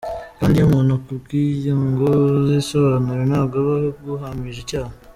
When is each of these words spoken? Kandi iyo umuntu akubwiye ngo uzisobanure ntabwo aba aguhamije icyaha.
Kandi 0.39 0.55
iyo 0.57 0.65
umuntu 0.69 0.91
akubwiye 0.97 1.71
ngo 1.87 2.07
uzisobanure 2.39 3.23
ntabwo 3.29 3.55
aba 3.61 3.73
aguhamije 3.91 4.59
icyaha. 4.65 4.93